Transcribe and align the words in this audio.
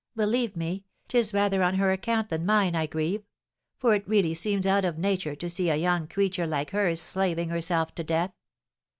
"Believe 0.15 0.55
me, 0.55 0.83
'tis 1.09 1.31
rather 1.31 1.61
on 1.61 1.75
her 1.75 1.91
account 1.91 2.29
than 2.29 2.43
mine 2.43 2.75
I 2.75 2.87
grieve; 2.87 3.21
for 3.77 3.93
it 3.93 4.07
really 4.09 4.33
seems 4.33 4.65
out 4.65 4.83
of 4.83 4.97
nature 4.97 5.35
to 5.35 5.47
see 5.47 5.69
a 5.69 5.75
young 5.75 6.07
creature 6.07 6.47
like 6.47 6.71
her 6.71 6.95
slaving 6.95 7.49
herself 7.49 7.93
to 7.93 8.03
death. 8.03 8.31